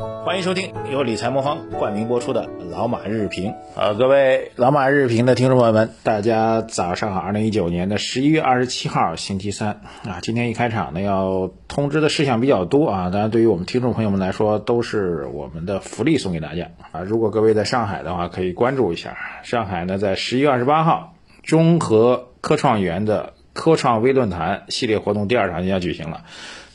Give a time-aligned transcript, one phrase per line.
[0.00, 7.20] 欢迎收听由理财魔方冠名播出的《老马日评》啊，各位老马日评的听众朋友们，大家早上好！
[7.20, 17.02] 二零一九年的十一月二十七号，星期三啊，今天一开场呢，要通知的事项比较多啊，当然对于我们听众朋友们来说，都是我们的福利送给大家啊。
[17.02, 19.18] 如果各位在上海的话，可以关注一下。
[19.42, 26.22] 上海呢，在十一月二十八号，中和科创园的科创微论坛系列活动第二场就要举行了。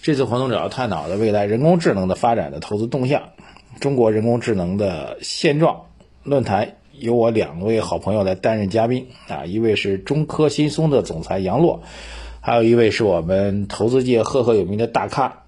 [0.05, 3.29] 这次活动主要探讨的未来人工智能的发展的投资动向，
[3.79, 5.85] 中国人工智能的现状。
[6.21, 11.81] 论坛由我两位好朋友来担任嘉宾啊，一位是中科新松的总裁杨洛，
[12.39, 15.41] 还有一位是我们投资界赫赫有名的大咖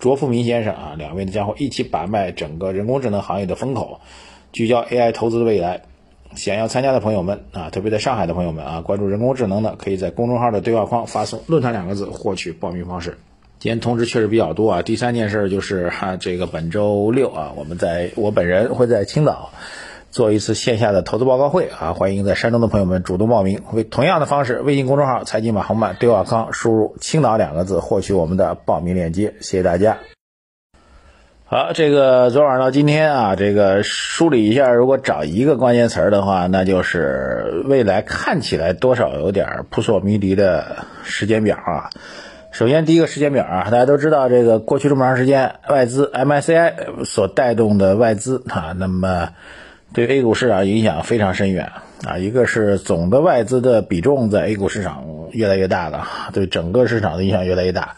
[0.00, 4.00] 卓富民先生啊，两位呢将会一起把脉整个人工智能行业的风口，
[4.50, 5.82] 聚焦 AI 投资的未来。
[6.34, 13.16] 想要参加的朋友们啊，特别在上海的朋友们啊，关注人工智能的，可以在公众号的对话框发送“论坛”两个字获取报名方式。
[13.60, 14.80] 今天通知确实比较多啊。
[14.80, 19.50] 第三件事就是哈，这个本周六啊，我们在我本人会在青岛
[20.10, 23.60] 做一次线下的投资报告会啊，欢迎在山东的朋友们主动报名。
[23.74, 29.34] 为同样的方式，微信公众号“财经马红漫”对话框输入“青岛”两个字，获取我们的报名链接。
[29.40, 29.98] 谢谢大家。
[31.44, 41.90] 好，这个昨晚到今天啊，这个梳理一下，如果找一个关键词儿的话，那就是未来看起来多少有点扑朔迷离的时间表啊。
[42.52, 49.28] 首先，第一个时间表啊，大家都知道，这个过去这么长时间，外资 MSCI 所带动的外资啊，那么
[49.94, 51.70] 对 A 股市场影响非常深远
[52.04, 52.18] 啊。
[52.18, 57.94] 一个是总的外资的比重在 A 股市场越来越大了，对整个市场的影响越来越大。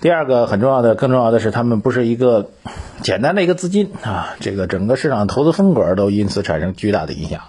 [0.00, 2.50] 第二个很重要的，更重要的是，他们不是一个
[3.02, 7.42] 简单的一个资金啊，这个整个市场投资风格都因此产生巨大的影响。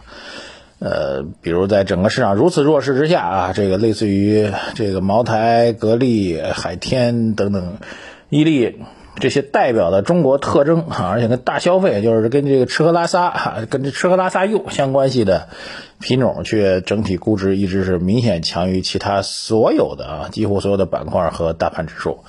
[0.80, 7.78] 呃，比如在整个市场如此弱势之下啊，这个类似于这个茅台、格力、海天等等，
[8.30, 8.80] 伊利
[9.16, 15.48] 这些代表的中国特征啊，而且跟大消费就是跟这个吃喝拉撒哈，跟这吃喝拉撒用相关系的
[16.02, 22.20] 品种，却整体估值一直是明显强于其他所有的啊，几乎所有的板块和大盘指数。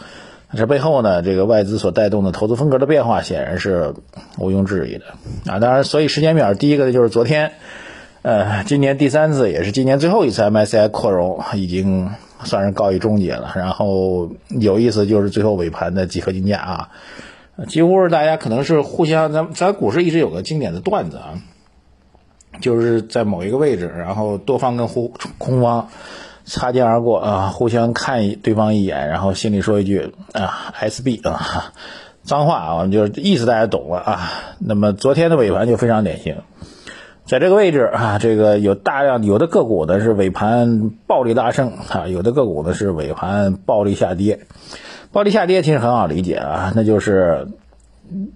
[0.55, 3.95] 这背后呢，这个外资所带动的投资风格的变化，显然是
[4.39, 5.07] 毋庸置疑的
[5.53, 5.59] 啊。
[5.59, 7.55] 当然，所以时间表第一个呢就是昨天。
[8.25, 12.11] 呃，今年第三次也是今年最后一次 MSCI 扩容，已经
[12.43, 13.53] 算是告一终结了。
[13.55, 16.89] 然后有意思就是最后尾盘的几何竞价啊，
[17.69, 21.37] 几乎是大家可能是互相，咱咱股市一直有个经典的段子啊，
[22.63, 25.91] 就是在某一个位置，然后多方跟空空方
[26.47, 31.75] 擦肩而过啊，互相看对方一眼，然后心里说一句啊 SB 啊，
[32.23, 34.31] 脏话啊，就是意思大家懂了啊。
[34.61, 36.37] 那么昨天的尾盘就非常典型。
[37.27, 44.41] 在这个位置啊，这个有大量有的个股呢是尾盘暴力拉升啊，有的个股呢是尾盘暴力下跌。
[45.11, 47.49] 暴力下跌其实很好理解啊，那就是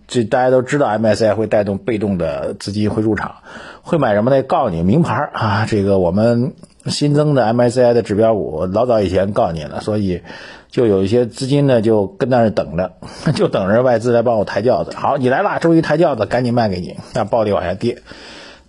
[0.06, 3.34] 这大家都知道，MSCI 会带动被动的资金会入场，
[3.82, 4.42] 会买什么呢？
[4.42, 6.54] 告诉你名牌啊，这个我们
[6.86, 10.22] 新增的 MSCI 的指标股老早以前告诉你了，所以
[10.70, 12.92] 就有一些资金呢就跟那儿等着，
[13.36, 14.96] 就等着外资来帮我抬轿子。
[14.96, 17.98] 好，你来了，终于抬轿子，赶紧卖给你，那暴力往下跌。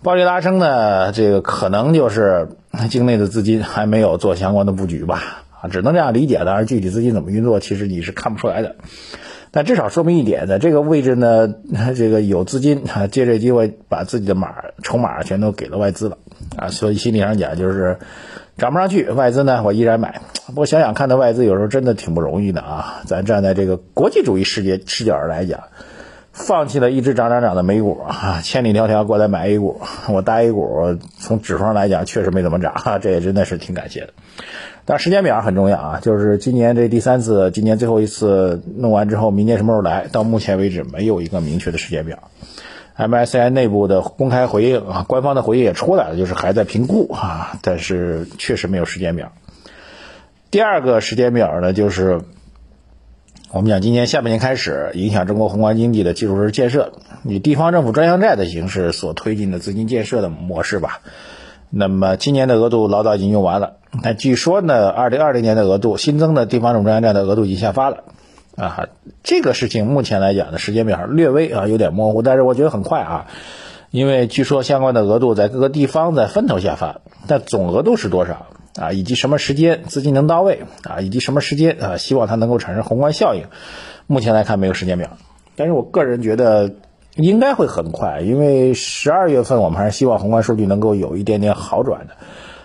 [0.02, 2.48] 暴力拉升呢，这个可能就是
[2.88, 6.38] 境内的资金还没有做相关的布局吧，啊，只能这样理解。
[6.38, 8.76] 当然，具体资金怎么运作，其实你是看不出来的。
[9.50, 11.54] 但至少说明一点，在这个位置呢，
[11.94, 16.16] 这个有资金啊，借这机会把自己的码筹码全都给了外资了，
[16.56, 17.98] 啊，所以心理上讲就是
[18.56, 20.22] 涨不上去，外资呢我依然买。
[20.46, 23.02] 不过想想看，的外资有时候真的挺不容易的啊。
[23.04, 25.64] 咱站在这个国际主义世界视角上来讲。
[26.46, 34.08] 放弃了一直涨涨涨的美股啊， 千里迢迢过来买 A 股， 我大 A 股从指数上来讲确实没怎么涨， 这也真的是挺感谢的。
[34.84, 40.08] 但时间表很重要啊，就是今年这第三次，今年最后一次弄完之后，明年什么时候来？
[40.10, 42.18] 到目前为止没有一个明确的时间表。
[42.96, 49.32] MSCI 内部的公开回应啊，官方的回应也出来了，就是还在评估啊，但是确实没有时间表。
[50.50, 52.20] 第二个时间表呢，就是。
[53.52, 56.92] 我们讲，今年下半年开始，影响中国宏观经济的基础设施建设，
[57.24, 61.00] 以地方政府专项债的形式所推进的资金建设的模式吧。
[61.68, 68.04] 那么今年的额度老早已经用完了，但据说呢，二零二零年的额度新增的地方政府专项债的额度已经下发了。
[68.54, 68.86] 啊，
[69.24, 73.26] 这个事情目前来讲的时间表略微啊有点模糊，但是我觉得很快啊，
[73.90, 78.46] 因为据说相关的额度在各个地方在分头下发，但总额度是多少？
[78.76, 83.44] 啊，以及什么时间资金能到位啊，以及什么时间啊，希望它能够产生宏观效应。
[84.06, 85.16] 目前来看没有时间表，
[85.56, 86.74] 但是我个人觉得
[87.16, 92.14] 应该会很快，因为十二月份我们还是希望宏观数据能够有一点点好转的，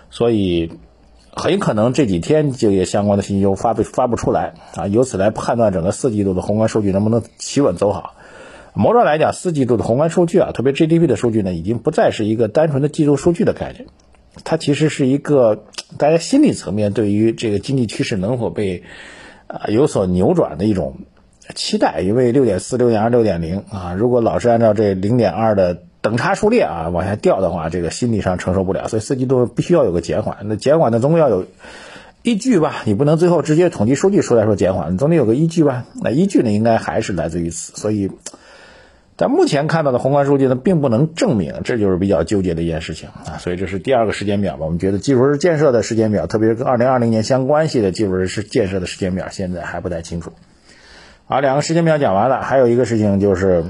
[0.09, 0.71] 所以
[1.31, 8.15] 很可能这几天就业相关的信息就发不发不出来啊，由此来判断整个四季度的宏观数据能不能企稳走好。
[8.73, 13.85] 某种来讲，四季度的宏观数据啊，特别 GDP 的数据呢，已经不再是一个单纯的季度数据的概念，
[14.43, 15.63] 它其实是一个
[15.97, 18.83] 大家心理层面对于这个经济趋势能否被
[19.47, 20.97] 啊有所扭转的一种
[21.55, 22.01] 期待。
[22.01, 30.37] 因为六点四、六点二、六点零啊，如果老是按照这零点二的等差数列啊往下掉的话，这个心理上承受不了，所以四季度必须要有个减缓。
[30.43, 31.45] 那减缓呢，总归要有
[32.23, 32.83] 依据吧？
[32.85, 35.85] 你不能最后直接统计数据出来说减缓，总得有个依据吧？
[36.01, 38.11] 那依据呢，应该还是来自于此，所以。
[39.17, 43.37] 但目前看到的宏观数据呢，并不能证明，这就是比较纠结的一件事情啊。
[43.39, 44.65] 所以这是第二个时间表吧。
[44.65, 50.33] 我们觉得基础设施建设的时间表，特别是跟二零二零年相关系的基础设施建设的时间表，现在还不太清楚。
[51.27, 53.63] 好，两个时间表讲完了，还有一个事情就是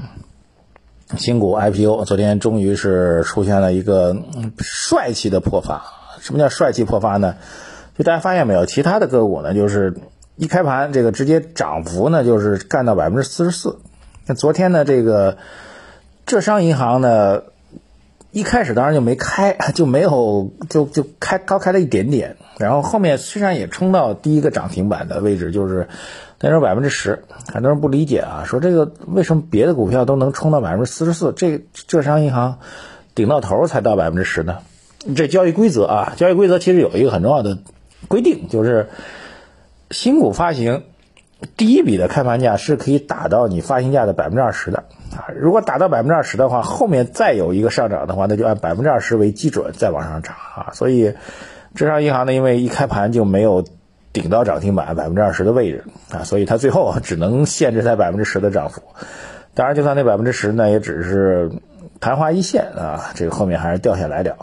[1.16, 4.18] 新股 IPO，昨天终于是出现了一个
[4.58, 5.84] 帅气的破发。
[6.20, 7.36] 什么叫帅气破发呢？
[7.96, 9.94] 就大家发现没有，其他的个股呢，就是
[10.36, 13.78] 一开盘这个直接涨幅呢，就是干到百分之四十四。
[14.28, 15.38] 那昨天呢，这个
[16.26, 17.44] 浙商银行呢，
[18.32, 25.88] 一开始当然就没开，就没有就就开高开了一点点，然后后面虽然也冲到第一个涨停板的位置，就是
[26.42, 27.24] 那时候百分之十，
[27.54, 32.58] 很多人不理解啊，说这个为什么别的股票都能冲到百分之四十四，这浙商银行
[33.14, 34.58] 顶到头才到百分之十呢？
[35.16, 37.60] 这交易规则啊，交易规则其实有一个很重要的
[38.08, 38.90] 规定，就是
[39.92, 40.82] 新股发行。
[41.58, 44.86] 第一笔的开盘价是可以打到你发行价的百分之二十的
[45.16, 50.72] 啊，如果打到百分之二十的话，后面再有一个上涨的话，那就按百分之二十为基准再往上涨啊。
[50.74, 51.14] 所以，
[51.76, 53.66] 浙商银行呢，因为一开盘就没有
[54.14, 58.82] 顶到涨停板百分之二十的位置啊，所以它最后只能限制在百分之十的涨幅。
[59.54, 61.52] 当然，就算那百分之十呢，也只是
[62.00, 64.38] 昙花一现啊，这个后面还是掉下来了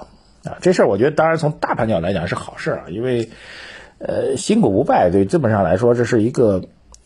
[0.45, 0.59] 啊。
[0.61, 3.31] 这事儿我觉得，当然从大盘角来讲是好事啊，因为
[3.99, 6.63] 呃，新股不败对资本上来说这是一个。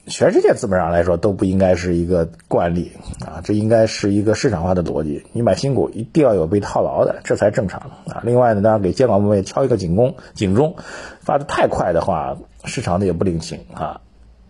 [0.09, 2.93] 全世界资本上来说都不应该是一个惯例
[3.27, 5.27] 啊，这应该是一个市场化的逻辑。
[5.33, 8.23] 你买新股一定要有被套牢的，这才正常啊。
[8.23, 10.77] 另外呢，当然给监管部门敲一个警钟，警钟
[11.21, 14.01] 发的太快的话，市场的也不领情啊。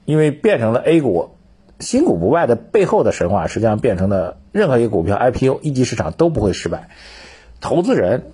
[0.04, 1.30] 因为变成了 A 股
[1.80, 6.90] 新股不败的背后的神话，实际上变成了任何一个股票 IPO 一级市场都不会失败，
[7.62, 8.30] 投资人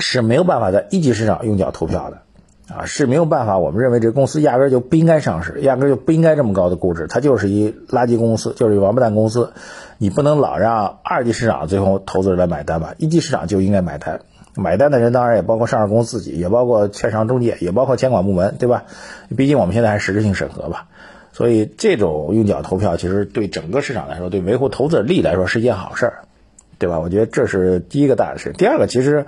[0.00, 2.22] 是没有办法在一级市场用脚投票的。
[2.68, 3.58] 啊，是没有办法。
[3.58, 9.52] 我们认为这公司压根就不应该上市，压根就不应该这么高的估值，它就是一垃圾公司，就是一王八蛋公司。
[9.98, 12.94] 你不能老让二级市场最后投资人来买单吧？
[12.98, 14.20] 一级市场就应该买单，
[14.56, 18.84] 买单的人当然也包括上市公司自己，也包括券商中介，也包括监管部门，对吧？
[19.36, 20.88] 毕竟我们现在还实质性审核吧。
[21.32, 26.24] 所以这种用脚投票，其实对整个市场来说，对维护投资者利益来说是一件好事儿，
[26.78, 26.98] 对吧？
[26.98, 28.52] 我觉得这是第一个大的事。
[28.58, 29.24] 第二个，其实。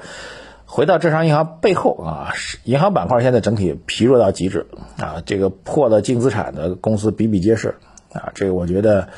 [0.70, 2.34] 回到浙商银行背后啊，
[2.64, 4.66] 银行板块现在整体疲弱到极致
[4.98, 7.76] 啊，这个破了净资产的公司比比皆是
[8.12, 9.08] 啊，这个我觉得，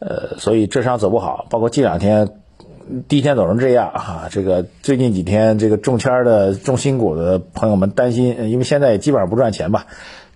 [0.00, 2.40] 呃，所以浙商走不好，包括这两天
[3.06, 9.86] 第一天走成这样啊，这个最近几天这个中签的中新股的朋友们担心，因为现在也基本上不赚钱吧，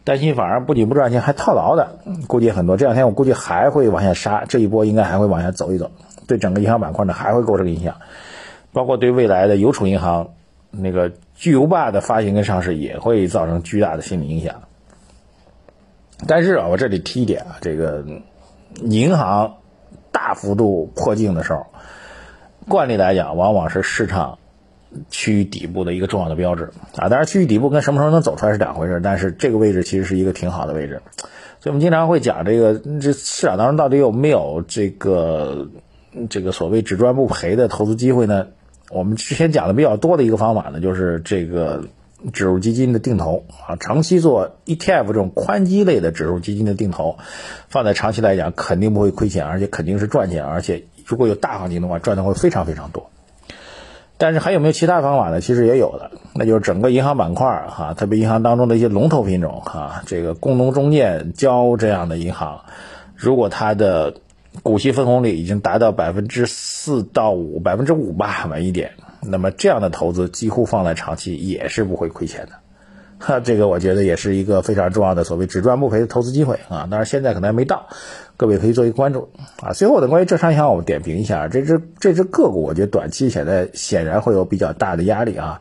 [0.05, 1.97] 担心反而不仅不赚钱还套牢的，
[2.29, 2.76] 估计很多。
[2.76, 5.91] 这两天我估计还会往下杀，这一波应该还会往下走一走，
[6.29, 7.97] 对整个银行板块呢还会构成影响，
[8.73, 10.29] 包括对未来的邮储银行。
[10.72, 14.62] 那个巨无霸的发行跟上市也会造成巨大的心理影响。
[16.26, 18.04] 但是啊，我这里提一点啊，这个
[18.80, 19.56] 银行
[20.10, 21.66] 大幅度破净的时候，
[22.69, 24.38] 惯例来讲，往往是市场
[25.10, 27.08] 趋于底部的一个重要的标志啊。
[27.08, 31.02] 当然，趋于底部跟什么时候能走出来是两回事，但是这个位置其实是一个挺好的位置。
[31.60, 35.69] 所以我们经常会讲这个，这市场当中到底有没有这个
[36.31, 38.46] 这个所谓只赚不赔的投资机会呢？
[38.93, 41.84] 我们之前讲的比较多的一个方法呢，就是这个
[42.32, 47.17] 指数基金的定投啊，长期做 ETF 这种宽基类的指数基金的定投，
[47.69, 53.11] 放在长期来讲肯定不会亏钱，而且肯定是赚钱，而且如果有大行情的话，赚的会非常非常多。
[54.19, 55.41] 但是还有没有其他方法呢？
[55.41, 62.61] 其实也有的，那就是整个银行板块哈，特别银行当中的一些龙头品种哈，这个工农中建交这样的银行，
[63.17, 64.15] 如果它的
[64.63, 68.93] 股息分红率已经达到百分之四到五，百分之五吧，稳一点。
[69.23, 72.53] 那么这样的投资几乎放在长期也是不会亏钱的，
[73.19, 76.89] 哈，这个我觉得也是一个非常重要的所谓只赚不赔的投资机会啊。
[76.91, 77.87] 当然现在可能还没到，
[78.37, 79.31] 各位可以做一个关注
[79.63, 79.73] 啊。
[79.73, 85.61] 最后的关于浙商银行，我们点评一下这只这只个股，我觉得短期现在显然会有比较大的压力啊，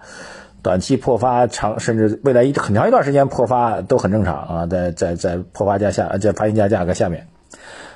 [0.64, 7.28] 短期破发长，甚至未来一很长一段时间破发都很正常啊，在在在破发价下，在发行价价格下面。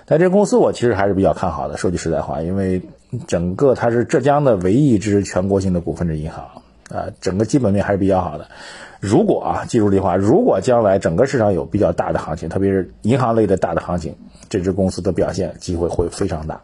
[0.05, 2.81] 但这公司我其实还是比较看好的，说句实在话，因为
[3.27, 6.45] 整个它是浙江的唯一一支全国性的股份制银行
[6.91, 8.47] 啊，整个基本面还是比较好的。
[8.99, 14.15] 如果啊，记住这句话，如果将来整个市场有比较大的行情，特别是银行类的大的行情，
[14.49, 16.61] 这支公司的表现机会会非常大。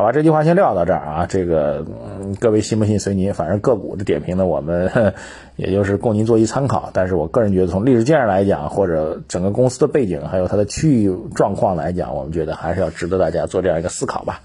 [0.00, 1.26] 好吧，这句话先撂到这儿啊。
[1.26, 1.84] 这个
[2.22, 5.12] 嗯各位信不信随您，反正个股的点评呢，我们
[5.56, 6.88] 也就是供您做一参考。
[6.94, 14.40] 但是我个人觉得，从历史经验来讲，或者整个公司的背景，还有它的区域状况来讲，我们觉得还是要值得大家做这样一个思考吧。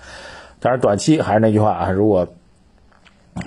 [0.60, 2.28] 当然，短期还是那句话啊，如果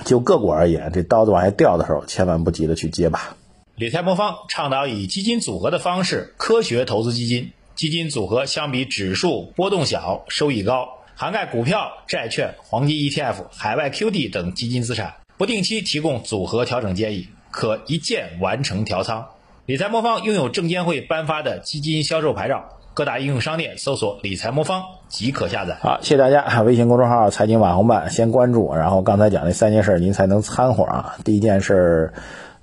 [0.07, 3.37] 就个股而言，这刀子往下掉的时候，千万不急着去接吧。
[3.75, 10.89] 理财魔方倡导以基金组合的方式科学投资基金，基金组合相比指数波动小，收益高。
[11.21, 19.27] 涵盖股票、债券、黄金 ETF、海外 QD 等基金资产，不定期提供组合调整建议，可一键完成调仓。
[19.67, 25.79] 理财魔方拥有证监会颁发的基金销售牌照，各大应用商店搜索“理财魔方”即可下载。
[25.81, 26.63] 好，谢谢大家。
[26.63, 31.17] 微信公众号“财经网红办”先关注，然后刚才讲那三件事您才能掺和啊。
[31.25, 32.13] 第一件事。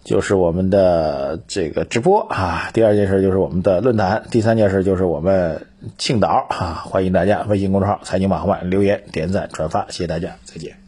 [0.06, 5.66] 就是我们的这个直播啊，第二件事就是我们的论坛，第三件事就是我们
[5.98, 10.85] 青岛啊，欢迎大家微信公众号财经马后万留言、点赞、转发，谢谢大家，再见。